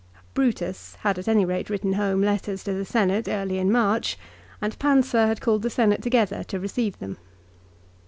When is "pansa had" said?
4.79-5.41